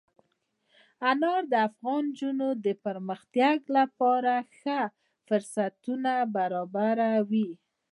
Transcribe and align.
انار 1.09 1.41
د 1.51 1.53
افغان 1.67 2.03
نجونو 2.11 2.47
د 2.65 2.67
پرمختګ 2.85 3.57
لپاره 3.77 4.33
ښه 4.59 4.79
فرصتونه 5.27 6.11
برابروي. 6.35 7.49